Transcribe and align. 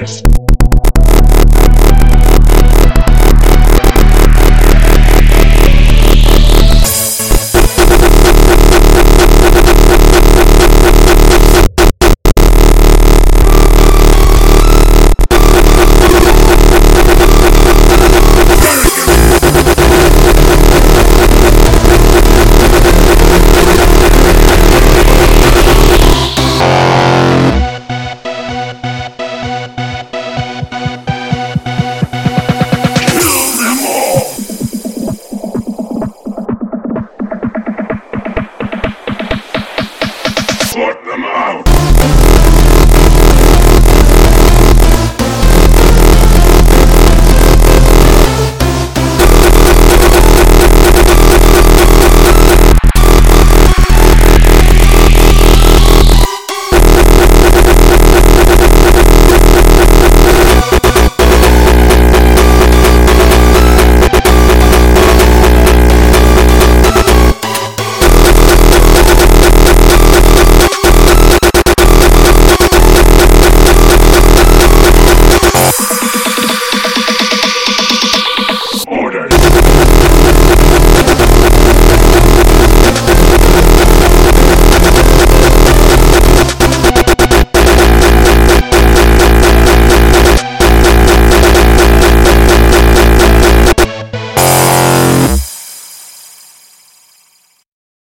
Christ. 0.07 0.46